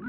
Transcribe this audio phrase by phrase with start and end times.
[0.00, 0.04] 我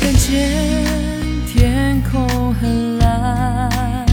[0.00, 0.48] 看见
[1.46, 4.06] 天空很蓝，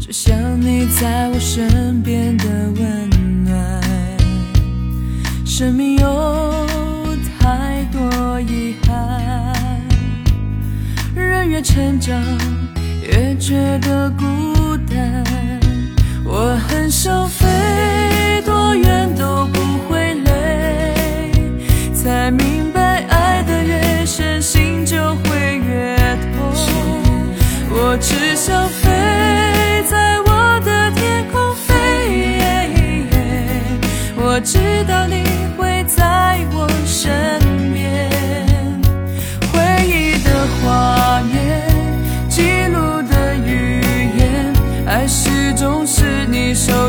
[0.00, 2.46] 就像你在我身边的
[2.76, 3.82] 温暖。
[5.44, 6.61] 生命有
[11.52, 12.18] 越成长
[13.02, 15.22] 越觉得孤单。
[16.24, 17.46] 我很想飞
[18.42, 20.94] 多远都不会累，
[21.92, 22.71] 才明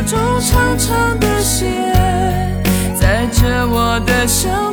[0.05, 1.69] 中长长的线，
[2.99, 4.72] 载着我的想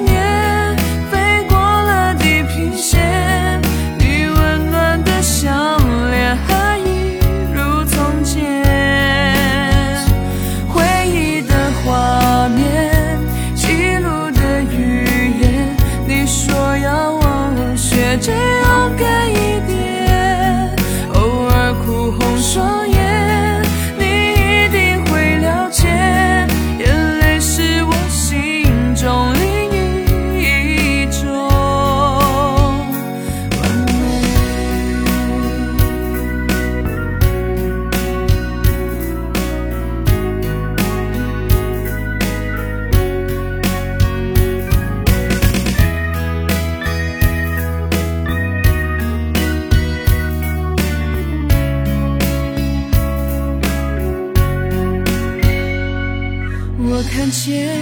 [57.12, 57.76] 看见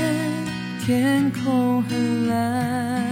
[0.87, 3.05] 天空很蓝，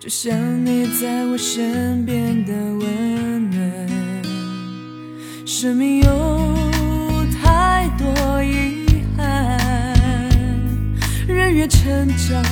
[0.00, 3.86] 就像你在我身边的温暖。
[5.44, 6.56] 生命有
[7.42, 8.86] 太多遗
[9.18, 9.58] 憾，
[11.28, 12.42] 人越成长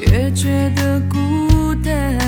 [0.00, 2.18] 越觉得孤单。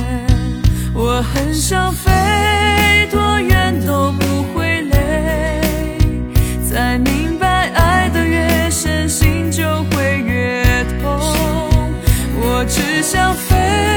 [0.94, 4.69] 我很想飞多远都不会
[12.90, 13.89] 只想飞。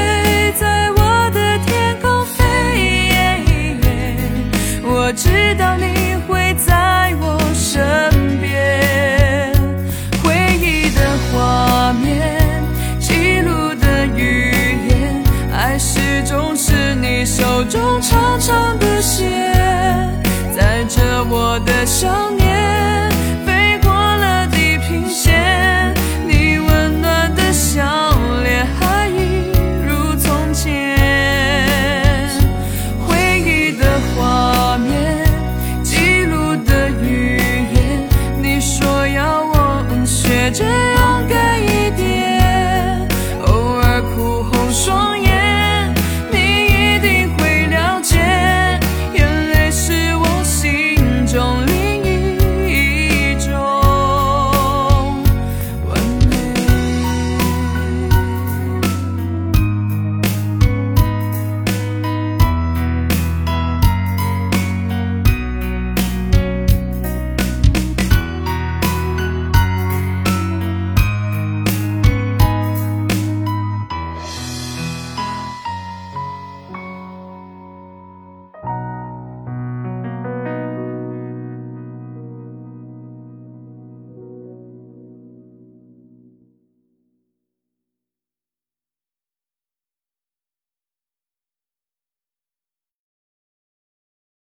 [40.24, 41.03] 却这样。